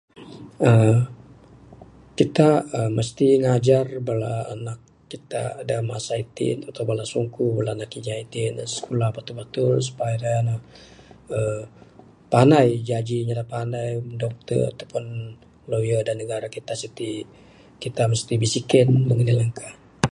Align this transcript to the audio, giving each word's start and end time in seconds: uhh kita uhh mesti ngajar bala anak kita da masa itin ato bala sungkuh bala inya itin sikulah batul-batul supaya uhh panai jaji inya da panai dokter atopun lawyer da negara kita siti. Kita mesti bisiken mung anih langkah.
uhh 0.67 0.99
kita 2.19 2.49
uhh 2.75 2.89
mesti 2.97 3.27
ngajar 3.43 3.85
bala 4.07 4.33
anak 4.53 4.79
kita 5.11 5.43
da 5.69 5.77
masa 5.91 6.13
itin 6.23 6.57
ato 6.69 6.81
bala 6.89 7.03
sungkuh 7.13 7.51
bala 7.57 7.73
inya 7.97 8.15
itin 8.25 8.53
sikulah 8.73 9.09
batul-batul 9.15 9.75
supaya 9.87 10.31
uhh 11.37 11.63
panai 12.33 12.69
jaji 12.89 13.15
inya 13.21 13.35
da 13.39 13.45
panai 13.55 13.89
dokter 14.23 14.61
atopun 14.71 15.05
lawyer 15.71 16.01
da 16.07 16.13
negara 16.21 16.47
kita 16.55 16.73
siti. 16.81 17.11
Kita 17.85 18.03
mesti 18.11 18.33
bisiken 18.43 18.87
mung 19.07 19.21
anih 19.23 19.35
langkah. 19.39 19.73